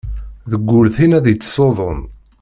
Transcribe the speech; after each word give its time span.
Deg 0.51 0.67
ul 0.77 0.87
tin 0.95 1.15
ad 1.17 1.25
yettṣuḍun. 1.29 1.99